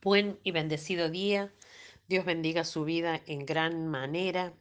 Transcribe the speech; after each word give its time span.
Buen 0.00 0.38
y 0.44 0.52
bendecido 0.52 1.10
día. 1.10 1.52
Dios 2.06 2.24
bendiga 2.24 2.64
su 2.64 2.84
vida 2.84 3.20
en 3.26 3.44
gran 3.44 3.88
manera. 3.88 4.52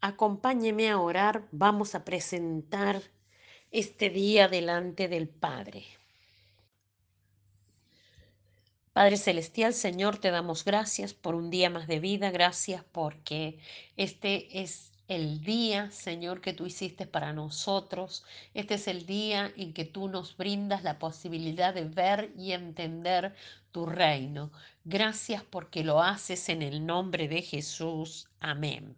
Acompáñeme 0.00 0.90
a 0.90 1.00
orar. 1.00 1.48
Vamos 1.50 1.96
a 1.96 2.04
presentar 2.04 3.02
este 3.72 4.10
día 4.10 4.46
delante 4.46 5.08
del 5.08 5.28
Padre. 5.28 5.84
Padre 8.92 9.16
Celestial, 9.16 9.74
Señor, 9.74 10.18
te 10.18 10.30
damos 10.30 10.64
gracias 10.64 11.14
por 11.14 11.34
un 11.34 11.50
día 11.50 11.68
más 11.68 11.88
de 11.88 11.98
vida. 11.98 12.30
Gracias 12.30 12.84
porque 12.92 13.58
este 13.96 14.62
es 14.62 14.91
el 15.14 15.42
día, 15.42 15.90
Señor, 15.90 16.40
que 16.40 16.52
tú 16.52 16.66
hiciste 16.66 17.06
para 17.06 17.32
nosotros. 17.32 18.24
Este 18.54 18.74
es 18.74 18.88
el 18.88 19.06
día 19.06 19.52
en 19.56 19.72
que 19.72 19.84
tú 19.84 20.08
nos 20.08 20.36
brindas 20.36 20.82
la 20.82 20.98
posibilidad 20.98 21.74
de 21.74 21.84
ver 21.84 22.32
y 22.36 22.52
entender 22.52 23.34
tu 23.72 23.86
reino. 23.86 24.50
Gracias 24.84 25.42
porque 25.42 25.84
lo 25.84 26.02
haces 26.02 26.48
en 26.48 26.62
el 26.62 26.86
nombre 26.86 27.28
de 27.28 27.42
Jesús. 27.42 28.28
Amén. 28.40 28.96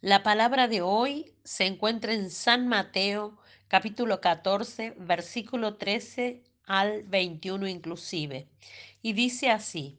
La 0.00 0.22
palabra 0.22 0.68
de 0.68 0.82
hoy 0.82 1.32
se 1.44 1.64
encuentra 1.66 2.12
en 2.12 2.30
San 2.30 2.68
Mateo 2.68 3.38
capítulo 3.68 4.20
14, 4.20 4.94
versículo 4.98 5.76
13 5.76 6.42
al 6.64 7.02
21 7.04 7.66
inclusive. 7.68 8.48
Y 9.02 9.14
dice 9.14 9.50
así. 9.50 9.98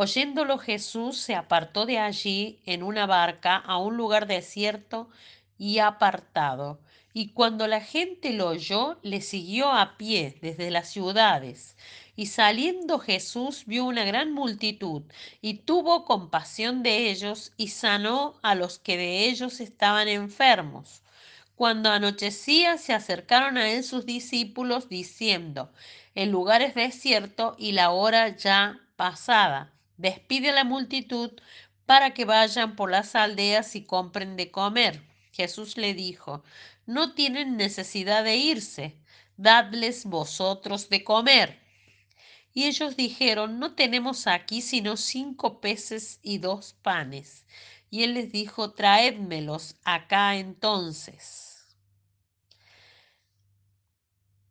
Oyéndolo 0.00 0.58
Jesús 0.58 1.18
se 1.18 1.34
apartó 1.34 1.84
de 1.84 1.98
allí 1.98 2.60
en 2.66 2.84
una 2.84 3.04
barca 3.06 3.56
a 3.56 3.78
un 3.78 3.96
lugar 3.96 4.28
desierto 4.28 5.10
y 5.58 5.80
apartado. 5.80 6.78
Y 7.12 7.30
cuando 7.30 7.66
la 7.66 7.80
gente 7.80 8.32
lo 8.32 8.46
oyó, 8.46 9.00
le 9.02 9.20
siguió 9.20 9.72
a 9.72 9.96
pie 9.96 10.38
desde 10.40 10.70
las 10.70 10.88
ciudades. 10.88 11.76
Y 12.14 12.26
saliendo 12.26 13.00
Jesús 13.00 13.64
vio 13.66 13.86
una 13.86 14.04
gran 14.04 14.32
multitud 14.32 15.02
y 15.42 15.54
tuvo 15.54 16.04
compasión 16.04 16.84
de 16.84 17.10
ellos 17.10 17.52
y 17.56 17.66
sanó 17.66 18.38
a 18.42 18.54
los 18.54 18.78
que 18.78 18.96
de 18.96 19.24
ellos 19.24 19.58
estaban 19.58 20.06
enfermos. 20.06 21.02
Cuando 21.56 21.90
anochecía 21.90 22.78
se 22.78 22.92
acercaron 22.92 23.56
a 23.56 23.68
él 23.68 23.82
sus 23.82 24.06
discípulos 24.06 24.88
diciendo, 24.88 25.72
el 26.14 26.30
lugar 26.30 26.62
es 26.62 26.76
desierto 26.76 27.56
y 27.58 27.72
la 27.72 27.90
hora 27.90 28.28
ya 28.36 28.78
pasada 28.94 29.72
despide 29.98 30.50
a 30.50 30.54
la 30.54 30.64
multitud 30.64 31.32
para 31.84 32.14
que 32.14 32.24
vayan 32.24 32.76
por 32.76 32.90
las 32.90 33.14
aldeas 33.14 33.76
y 33.76 33.84
compren 33.84 34.36
de 34.36 34.50
comer. 34.50 35.02
Jesús 35.32 35.76
le 35.76 35.92
dijo, 35.94 36.42
no 36.86 37.14
tienen 37.14 37.56
necesidad 37.56 38.24
de 38.24 38.36
irse, 38.36 38.96
dadles 39.36 40.04
vosotros 40.04 40.88
de 40.88 41.04
comer. 41.04 41.60
Y 42.54 42.64
ellos 42.64 42.96
dijeron, 42.96 43.58
no 43.58 43.74
tenemos 43.74 44.26
aquí 44.26 44.62
sino 44.62 44.96
cinco 44.96 45.60
peces 45.60 46.18
y 46.22 46.38
dos 46.38 46.74
panes. 46.82 47.46
Y 47.90 48.02
él 48.02 48.14
les 48.14 48.32
dijo, 48.32 48.72
traédmelos 48.72 49.76
acá 49.84 50.36
entonces. 50.36 51.66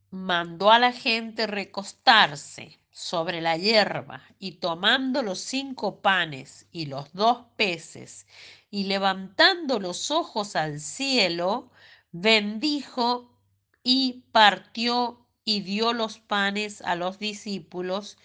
Mandó 0.09 0.71
a 0.71 0.79
la 0.79 0.91
gente 0.91 1.47
recostarse 1.47 2.79
sobre 2.97 3.41
la 3.41 3.57
hierba 3.57 4.23
y 4.39 4.53
tomando 4.53 5.21
los 5.21 5.37
cinco 5.39 6.01
panes 6.01 6.65
y 6.71 6.87
los 6.87 7.13
dos 7.13 7.45
peces 7.55 8.25
y 8.71 8.85
levantando 8.85 9.79
los 9.79 10.09
ojos 10.09 10.55
al 10.55 10.79
cielo, 10.79 11.69
bendijo 12.11 13.37
y 13.83 14.23
partió 14.31 15.27
y 15.45 15.61
dio 15.61 15.93
los 15.93 16.17
panes 16.17 16.81
a 16.81 16.95
los 16.95 17.19
discípulos 17.19 18.17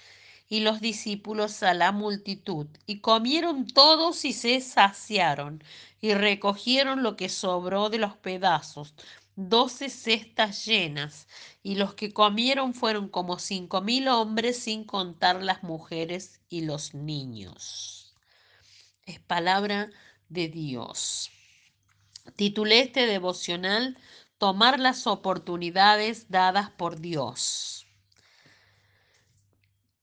y 0.49 0.61
los 0.61 0.81
discípulos 0.81 1.63
a 1.63 1.75
la 1.75 1.93
multitud. 1.93 2.67
Y 2.87 3.01
comieron 3.01 3.67
todos 3.67 4.25
y 4.25 4.33
se 4.33 4.63
saciaron 4.63 5.63
y 6.01 6.15
recogieron 6.15 7.03
lo 7.03 7.17
que 7.17 7.29
sobró 7.29 7.91
de 7.91 7.99
los 7.99 8.17
pedazos 8.17 8.95
doce 9.37 9.89
cestas 9.89 10.65
llenas, 10.67 11.29
y 11.63 11.77
los 11.77 11.95
que 11.95 12.13
comieron 12.13 12.75
fueron 12.75 13.09
como 13.09 13.39
cinco 13.39 13.81
mil 13.81 14.09
hombres, 14.09 14.59
sin 14.59 14.85
contar 14.85 15.43
las 15.43 15.63
mujeres 15.63 16.41
y 16.49 16.63
los 16.63 16.95
niños. 16.95 18.15
Es 19.07 19.21
palabra 19.21 19.91
de 20.29 20.49
Dios. 20.49 21.31
Titulé 22.37 22.81
este 22.81 23.07
devocional 23.07 23.99
Tomar 24.39 24.81
las 24.81 25.07
oportunidades 25.07 26.29
dadas 26.29 26.69
por 26.71 26.99
Dios. 26.99 27.87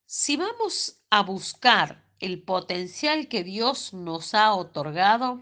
Si 0.06 0.38
vamos 0.38 1.02
a 1.10 1.24
buscar 1.24 2.06
el 2.20 2.42
potencial 2.42 3.28
que 3.28 3.44
Dios 3.44 3.94
nos 3.94 4.34
ha 4.34 4.54
otorgado, 4.54 5.42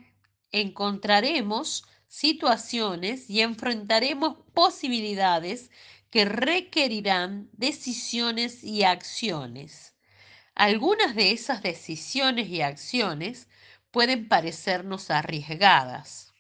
encontraremos 0.52 1.86
situaciones 2.08 3.30
y 3.30 3.42
enfrentaremos 3.42 4.38
posibilidades 4.54 5.72
que 6.10 6.26
requerirán 6.26 7.50
decisiones 7.54 8.64
y 8.64 8.84
acciones. 8.84 9.94
Algunas 10.56 11.16
de 11.16 11.32
esas 11.32 11.62
decisiones 11.62 12.50
y 12.50 12.62
acciones 12.62 13.48
pueden 13.92 14.28
parecernos 14.28 15.12
arriesgadas. 15.12 16.34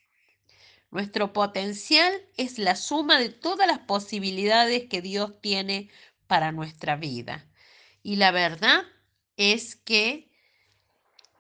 Nuestro 0.89 1.33
potencial 1.33 2.13
es 2.38 2.57
la 2.57 2.75
suma 2.75 3.19
de 3.19 3.29
todas 3.29 3.67
las 3.67 3.79
posibilidades 3.79 4.85
que 4.89 5.01
Dios 5.01 5.39
tiene 5.41 5.89
para 6.27 6.51
nuestra 6.51 6.95
vida. 6.95 7.45
Y 8.01 8.16
la 8.16 8.31
verdad 8.31 8.83
es 9.35 9.75
que 9.75 10.31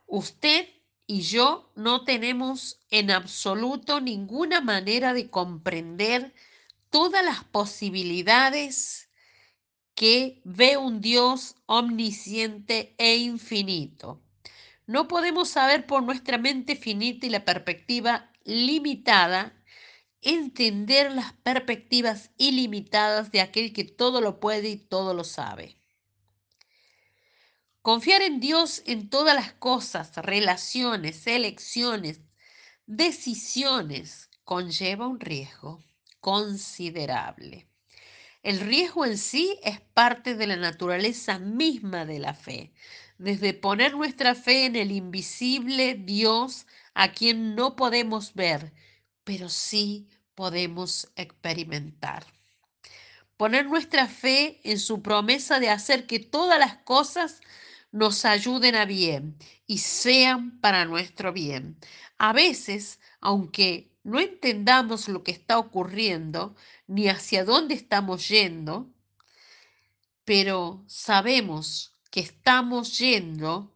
usted 0.05 0.67
y 1.07 1.21
yo 1.21 1.71
no 1.75 2.03
tenemos 2.03 2.81
en 2.91 3.11
absoluto 3.11 4.01
ninguna 4.01 4.59
manera 4.59 5.13
de 5.13 5.29
comprender 5.29 6.35
todas 6.89 7.23
las 7.23 7.45
posibilidades 7.45 9.09
que 9.95 10.41
ve 10.43 10.75
un 10.77 10.99
Dios 10.99 11.55
omnisciente 11.65 12.93
e 12.97 13.15
infinito. 13.15 14.21
No 14.85 15.07
podemos 15.07 15.49
saber 15.49 15.87
por 15.87 16.03
nuestra 16.03 16.37
mente 16.37 16.75
finita 16.75 17.25
y 17.25 17.29
la 17.29 17.45
perspectiva 17.45 18.31
limitada 18.43 19.53
entender 20.21 21.11
las 21.13 21.33
perspectivas 21.33 22.31
ilimitadas 22.37 23.31
de 23.31 23.41
aquel 23.41 23.71
que 23.73 23.85
todo 23.85 24.19
lo 24.19 24.39
puede 24.39 24.69
y 24.69 24.77
todo 24.77 25.13
lo 25.13 25.23
sabe. 25.23 25.76
Confiar 27.87 28.21
en 28.21 28.41
Dios 28.41 28.83
en 28.85 29.09
todas 29.09 29.33
las 29.33 29.53
cosas, 29.53 30.17
relaciones, 30.17 31.25
elecciones, 31.25 32.19
decisiones, 32.85 34.29
conlleva 34.43 35.07
un 35.07 35.21
riesgo 35.21 35.81
considerable. 36.19 37.69
El 38.43 38.59
riesgo 38.59 39.05
en 39.05 39.17
sí 39.17 39.57
es 39.63 39.79
parte 39.79 40.35
de 40.35 40.47
la 40.47 40.57
naturaleza 40.57 41.39
misma 41.39 42.05
de 42.05 42.19
la 42.19 42.33
fe, 42.33 42.73
desde 43.19 43.53
poner 43.53 43.95
nuestra 43.95 44.35
fe 44.35 44.65
en 44.65 44.75
el 44.75 44.91
invisible 44.91 45.95
Dios 45.95 46.67
a 46.93 47.13
quien 47.13 47.55
no 47.55 47.77
podemos 47.77 48.33
ver, 48.33 48.73
pero 49.23 49.47
sí 49.47 50.09
podemos 50.35 51.07
experimentar. 51.15 52.25
Poner 53.37 53.65
nuestra 53.65 54.07
fe 54.07 54.59
en 54.65 54.77
su 54.77 55.01
promesa 55.01 55.61
de 55.61 55.69
hacer 55.69 56.05
que 56.05 56.19
todas 56.19 56.59
las 56.59 56.79
cosas 56.79 57.39
nos 57.97 58.25
ayuden 58.25 58.75
a 58.75 58.85
bien 58.85 59.37
y 59.65 59.79
sean 59.79 60.59
para 60.61 60.85
nuestro 60.85 61.33
bien. 61.33 61.77
A 62.19 62.31
veces, 62.31 62.99
aunque 63.19 63.91
no 64.03 64.19
entendamos 64.19 65.07
lo 65.07 65.23
que 65.23 65.31
está 65.31 65.57
ocurriendo 65.57 66.55
ni 66.85 67.09
hacia 67.09 67.43
dónde 67.43 67.73
estamos 67.73 68.29
yendo, 68.29 68.93
pero 70.25 70.83
sabemos 70.87 71.93
que 72.11 72.19
estamos 72.19 72.99
yendo 72.99 73.75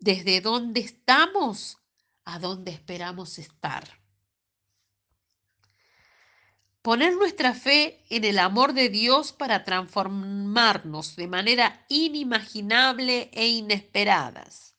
desde 0.00 0.40
donde 0.40 0.80
estamos 0.80 1.76
a 2.24 2.38
donde 2.38 2.70
esperamos 2.70 3.38
estar. 3.38 3.86
Poner 6.88 7.16
nuestra 7.16 7.52
fe 7.52 8.02
en 8.08 8.24
el 8.24 8.38
amor 8.38 8.72
de 8.72 8.88
Dios 8.88 9.34
para 9.34 9.62
transformarnos 9.62 11.16
de 11.16 11.28
manera 11.28 11.84
inimaginable 11.90 13.28
e 13.34 13.46
inesperadas. 13.46 14.74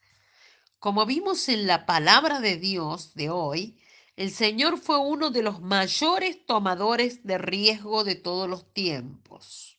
Como 0.80 1.06
vimos 1.06 1.48
en 1.50 1.68
la 1.68 1.86
palabra 1.86 2.40
de 2.40 2.58
Dios 2.58 3.14
de 3.14 3.30
hoy, 3.30 3.78
el 4.16 4.32
Señor 4.32 4.80
fue 4.80 4.98
uno 4.98 5.30
de 5.30 5.44
los 5.44 5.62
mayores 5.62 6.44
tomadores 6.48 7.24
de 7.28 7.38
riesgo 7.38 8.04
de 8.04 8.16
todos 8.16 8.50
los 8.50 8.74
tiempos. 8.74 9.78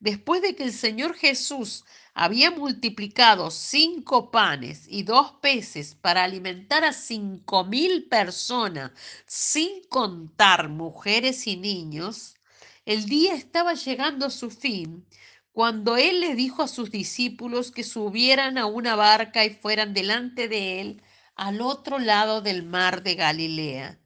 Después 0.00 0.40
de 0.40 0.56
que 0.56 0.64
el 0.64 0.72
Señor 0.72 1.14
Jesús 1.14 1.84
había 2.14 2.50
multiplicado 2.50 3.50
cinco 3.50 4.30
panes 4.30 4.86
y 4.88 5.02
dos 5.02 5.32
peces 5.40 5.94
para 5.94 6.24
alimentar 6.24 6.84
a 6.84 6.92
cinco 6.92 7.64
mil 7.64 8.08
personas, 8.08 8.92
sin 9.26 9.84
contar 9.88 10.68
mujeres 10.68 11.46
y 11.46 11.56
niños, 11.56 12.36
el 12.84 13.06
día 13.06 13.34
estaba 13.34 13.74
llegando 13.74 14.26
a 14.26 14.30
su 14.30 14.50
fin 14.50 15.06
cuando 15.52 15.96
él 15.96 16.20
les 16.20 16.36
dijo 16.36 16.62
a 16.62 16.68
sus 16.68 16.90
discípulos 16.90 17.70
que 17.70 17.84
subieran 17.84 18.58
a 18.58 18.66
una 18.66 18.96
barca 18.96 19.44
y 19.44 19.50
fueran 19.50 19.94
delante 19.94 20.48
de 20.48 20.80
él 20.80 21.02
al 21.36 21.60
otro 21.60 21.98
lado 21.98 22.40
del 22.42 22.62
mar 22.62 23.02
de 23.02 23.14
Galilea, 23.14 24.00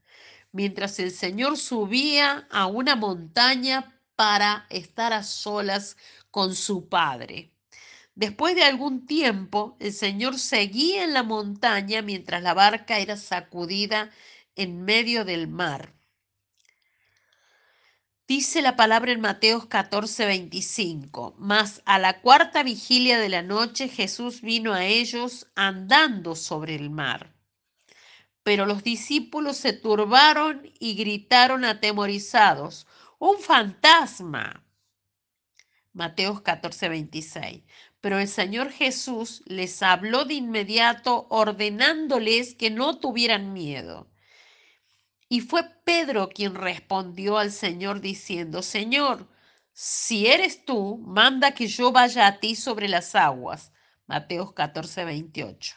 mientras 0.53 0.99
el 0.99 1.11
Señor 1.13 1.57
subía 1.57 2.47
a 2.51 2.67
una 2.67 2.97
montaña 2.97 4.01
para 4.17 4.67
estar 4.71 5.13
a 5.13 5.23
solas 5.23 5.97
con 6.31 6.55
su 6.55 6.89
Padre. 6.89 7.56
Después 8.17 8.55
de 8.55 8.65
algún 8.65 9.05
tiempo, 9.05 9.77
el 9.79 9.93
Señor 9.93 10.39
seguía 10.39 11.05
en 11.05 11.13
la 11.13 11.23
montaña 11.23 12.01
mientras 12.01 12.43
la 12.43 12.55
barca 12.55 12.99
era 12.99 13.19
sacudida 13.19 14.11
en 14.55 14.87
medio 14.87 15.27
del 15.27 15.49
mar. 15.49 15.93
Dice 18.27 18.63
la 18.63 18.75
palabra 18.75 19.13
en 19.13 19.21
Mateos 19.21 19.67
14, 19.67 20.25
25. 20.25 21.35
Mas 21.37 21.83
a 21.85 21.99
la 21.99 22.23
cuarta 22.23 22.63
vigilia 22.63 23.19
de 23.21 23.29
la 23.29 23.43
noche 23.43 23.87
Jesús 23.87 24.41
vino 24.41 24.73
a 24.73 24.87
ellos 24.87 25.49
andando 25.55 26.37
sobre 26.37 26.75
el 26.75 26.89
mar. 26.89 27.35
Pero 28.43 28.65
los 28.65 28.83
discípulos 28.83 29.59
se 29.59 29.75
turbaron 29.75 30.63
y 30.81 30.95
gritaron 30.95 31.67
atemorizados, 31.67 32.87
¡un 33.19 33.39
fantasma! 33.41 34.66
Mateos 35.97 36.43
14, 36.43 36.91
26. 36.91 37.63
Pero 38.03 38.19
el 38.19 38.29
Señor 38.29 38.71
Jesús 38.71 39.43
les 39.47 39.83
habló 39.83 40.27
de 40.27 40.35
inmediato 40.35 41.27
ordenándoles 41.31 42.55
que 42.55 42.69
no 42.69 42.99
tuvieran 42.99 43.55
miedo. 43.55 44.07
Y 45.31 45.41
fue 45.41 45.65
Pedro 45.85 46.29
quien 46.29 46.55
respondió 46.55 47.39
al 47.39 47.51
Señor 47.51 48.03
diciendo, 48.03 48.61
Señor, 48.61 49.27
si 49.73 50.27
eres 50.27 50.67
tú, 50.67 50.99
manda 50.99 51.53
que 51.53 51.67
yo 51.67 51.93
vaya 51.93 52.27
a 52.27 52.41
ti 52.41 52.57
sobre 52.57 52.89
las 52.89 53.15
aguas. 53.15 53.73
Mateos 54.07 54.53
14, 54.53 55.07
28. 55.07 55.77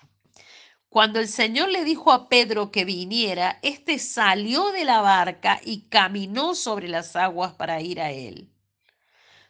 Cuando 0.89 1.21
el 1.21 1.29
Señor 1.29 1.69
le 1.69 1.85
dijo 1.85 2.11
a 2.11 2.27
Pedro 2.27 2.71
que 2.71 2.83
viniera, 2.83 3.57
éste 3.61 3.97
salió 3.99 4.73
de 4.73 4.83
la 4.83 4.99
barca 4.99 5.61
y 5.63 5.87
caminó 5.87 6.55
sobre 6.55 6.89
las 6.89 7.15
aguas 7.15 7.53
para 7.53 7.79
ir 7.79 8.01
a 8.01 8.11
él. 8.11 8.51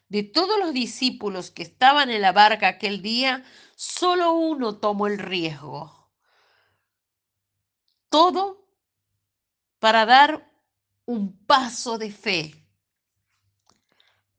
De 0.09 0.23
todos 0.23 0.57
los 0.59 0.73
discípulos 0.73 1.51
que 1.51 1.61
estaban 1.61 2.09
en 2.09 2.23
la 2.23 2.31
barca 2.31 2.67
aquel 2.67 3.03
día, 3.03 3.45
solo 3.75 4.33
uno 4.33 4.77
tomó 4.79 5.05
el 5.05 5.19
riesgo. 5.19 6.11
Todo 8.09 8.67
para 9.77 10.07
dar 10.07 10.51
un 11.05 11.37
paso 11.45 11.99
de 11.99 12.11
fe, 12.11 12.55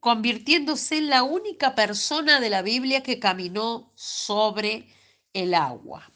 convirtiéndose 0.01 0.97
en 0.97 1.09
la 1.09 1.23
única 1.23 1.73
persona 1.73 2.41
de 2.41 2.49
la 2.49 2.61
Biblia 2.61 3.01
que 3.01 3.19
caminó 3.19 3.93
sobre 3.95 4.89
el 5.31 5.53
agua. 5.53 6.11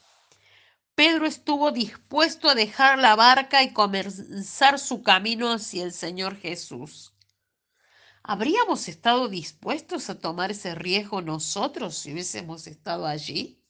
Pedro 0.94 1.26
estuvo 1.26 1.72
dispuesto 1.72 2.50
a 2.50 2.54
dejar 2.54 2.98
la 2.98 3.16
barca 3.16 3.62
y 3.62 3.72
comenzar 3.72 4.78
su 4.78 5.02
camino 5.02 5.50
hacia 5.50 5.84
el 5.84 5.92
Señor 5.92 6.36
Jesús. 6.36 7.15
¿Habríamos 8.28 8.88
estado 8.88 9.28
dispuestos 9.28 10.10
a 10.10 10.18
tomar 10.18 10.50
ese 10.50 10.74
riesgo 10.74 11.22
nosotros 11.22 11.96
si 11.96 12.12
hubiésemos 12.12 12.66
estado 12.66 13.06
allí? 13.06 13.62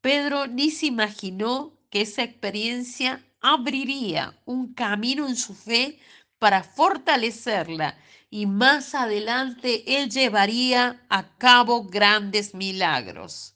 Pedro 0.00 0.48
ni 0.48 0.72
se 0.72 0.86
imaginó 0.86 1.78
que 1.88 2.00
esa 2.00 2.24
experiencia 2.24 3.24
abriría 3.40 4.36
un 4.44 4.74
camino 4.74 5.28
en 5.28 5.36
su 5.36 5.54
fe 5.54 6.00
para 6.40 6.64
fortalecerla 6.64 7.96
y 8.28 8.46
más 8.46 8.96
adelante 8.96 9.84
él 10.02 10.10
llevaría 10.10 11.06
a 11.08 11.36
cabo 11.38 11.84
grandes 11.84 12.56
milagros. 12.56 13.54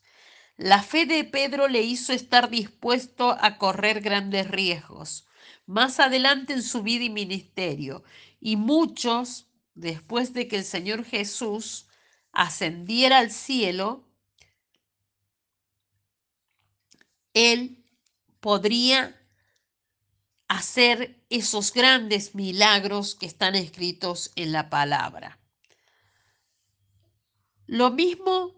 La 0.57 0.81
fe 0.83 1.05
de 1.05 1.23
Pedro 1.23 1.67
le 1.67 1.83
hizo 1.83 2.13
estar 2.13 2.49
dispuesto 2.49 3.37
a 3.39 3.57
correr 3.57 4.01
grandes 4.01 4.49
riesgos 4.49 5.27
más 5.67 5.99
adelante 5.99 6.53
en 6.53 6.63
su 6.63 6.81
vida 6.81 7.03
y 7.03 7.09
ministerio. 7.11 8.03
Y 8.39 8.55
muchos, 8.55 9.47
después 9.75 10.33
de 10.33 10.47
que 10.47 10.55
el 10.57 10.63
Señor 10.63 11.05
Jesús 11.05 11.87
ascendiera 12.31 13.19
al 13.19 13.29
cielo, 13.31 14.07
él 17.33 17.85
podría 18.39 19.21
hacer 20.47 21.21
esos 21.29 21.73
grandes 21.73 22.33
milagros 22.33 23.15
que 23.15 23.25
están 23.25 23.55
escritos 23.55 24.31
en 24.35 24.53
la 24.53 24.69
palabra. 24.69 25.37
Lo 27.65 27.91
mismo 27.91 28.56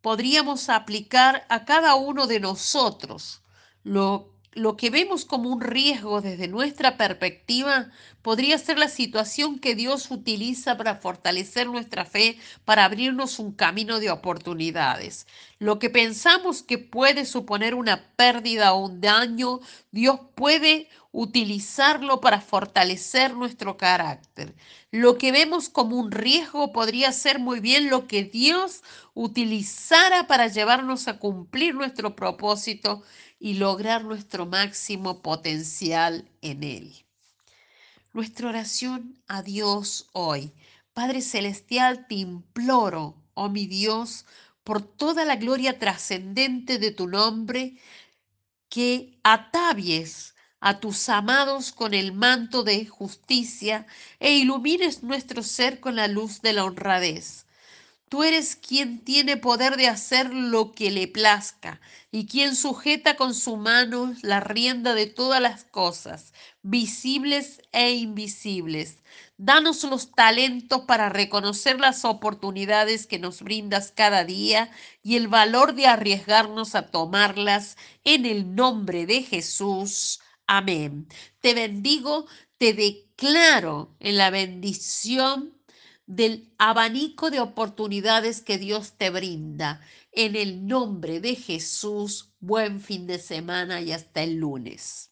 podríamos 0.00 0.68
aplicar 0.68 1.46
a 1.48 1.64
cada 1.64 1.94
uno 1.94 2.26
de 2.26 2.40
nosotros. 2.40 3.42
Lo 3.82 4.38
lo 4.58 4.76
que 4.76 4.90
vemos 4.90 5.24
como 5.24 5.50
un 5.50 5.60
riesgo 5.60 6.20
desde 6.20 6.48
nuestra 6.48 6.96
perspectiva 6.96 7.90
podría 8.28 8.58
ser 8.58 8.78
la 8.78 8.90
situación 8.90 9.58
que 9.58 9.74
Dios 9.74 10.10
utiliza 10.10 10.76
para 10.76 10.96
fortalecer 10.96 11.66
nuestra 11.66 12.04
fe, 12.04 12.38
para 12.66 12.84
abrirnos 12.84 13.38
un 13.38 13.52
camino 13.52 14.00
de 14.00 14.10
oportunidades. 14.10 15.26
Lo 15.58 15.78
que 15.78 15.88
pensamos 15.88 16.62
que 16.62 16.76
puede 16.76 17.24
suponer 17.24 17.74
una 17.74 18.12
pérdida 18.16 18.74
o 18.74 18.84
un 18.84 19.00
daño, 19.00 19.60
Dios 19.92 20.20
puede 20.34 20.90
utilizarlo 21.10 22.20
para 22.20 22.42
fortalecer 22.42 23.32
nuestro 23.32 23.78
carácter. 23.78 24.54
Lo 24.90 25.16
que 25.16 25.32
vemos 25.32 25.70
como 25.70 25.96
un 25.96 26.10
riesgo 26.10 26.70
podría 26.70 27.12
ser 27.12 27.38
muy 27.38 27.60
bien 27.60 27.88
lo 27.88 28.06
que 28.06 28.24
Dios 28.24 28.82
utilizara 29.14 30.26
para 30.26 30.48
llevarnos 30.48 31.08
a 31.08 31.18
cumplir 31.18 31.74
nuestro 31.74 32.14
propósito 32.14 33.02
y 33.40 33.54
lograr 33.54 34.04
nuestro 34.04 34.44
máximo 34.44 35.22
potencial 35.22 36.28
en 36.42 36.62
Él. 36.62 37.07
Nuestra 38.12 38.48
oración 38.48 39.22
a 39.28 39.42
Dios 39.42 40.08
hoy. 40.12 40.54
Padre 40.94 41.20
Celestial, 41.20 42.06
te 42.08 42.14
imploro, 42.14 43.22
oh 43.34 43.50
mi 43.50 43.66
Dios, 43.66 44.24
por 44.64 44.82
toda 44.82 45.24
la 45.26 45.36
gloria 45.36 45.78
trascendente 45.78 46.78
de 46.78 46.90
tu 46.90 47.06
nombre, 47.06 47.76
que 48.70 49.18
atavies 49.22 50.34
a 50.60 50.80
tus 50.80 51.08
amados 51.08 51.70
con 51.70 51.92
el 51.92 52.12
manto 52.12 52.62
de 52.62 52.86
justicia 52.86 53.86
e 54.18 54.32
ilumines 54.32 55.02
nuestro 55.02 55.42
ser 55.42 55.78
con 55.78 55.94
la 55.94 56.08
luz 56.08 56.40
de 56.40 56.54
la 56.54 56.64
honradez 56.64 57.47
Tú 58.08 58.22
eres 58.24 58.56
quien 58.56 59.04
tiene 59.04 59.36
poder 59.36 59.76
de 59.76 59.86
hacer 59.86 60.32
lo 60.32 60.72
que 60.72 60.90
le 60.90 61.08
plazca 61.08 61.78
y 62.10 62.26
quien 62.26 62.56
sujeta 62.56 63.16
con 63.16 63.34
su 63.34 63.56
mano 63.58 64.14
la 64.22 64.40
rienda 64.40 64.94
de 64.94 65.06
todas 65.06 65.42
las 65.42 65.64
cosas, 65.64 66.32
visibles 66.62 67.60
e 67.72 67.92
invisibles. 67.92 68.96
Danos 69.36 69.84
los 69.84 70.12
talentos 70.12 70.82
para 70.86 71.10
reconocer 71.10 71.80
las 71.80 72.06
oportunidades 72.06 73.06
que 73.06 73.18
nos 73.18 73.42
brindas 73.42 73.92
cada 73.94 74.24
día 74.24 74.70
y 75.02 75.16
el 75.16 75.28
valor 75.28 75.74
de 75.74 75.86
arriesgarnos 75.86 76.74
a 76.74 76.90
tomarlas 76.90 77.76
en 78.04 78.24
el 78.24 78.54
nombre 78.54 79.04
de 79.04 79.22
Jesús. 79.22 80.20
Amén. 80.46 81.08
Te 81.40 81.52
bendigo, 81.52 82.26
te 82.56 82.72
declaro 82.72 83.94
en 84.00 84.16
la 84.16 84.30
bendición 84.30 85.57
del 86.08 86.52
abanico 86.58 87.30
de 87.30 87.40
oportunidades 87.40 88.40
que 88.42 88.58
Dios 88.58 88.94
te 88.98 89.10
brinda. 89.10 89.80
En 90.12 90.36
el 90.36 90.66
nombre 90.66 91.20
de 91.20 91.36
Jesús, 91.36 92.34
buen 92.40 92.80
fin 92.80 93.06
de 93.06 93.18
semana 93.18 93.80
y 93.82 93.92
hasta 93.92 94.22
el 94.22 94.36
lunes. 94.36 95.07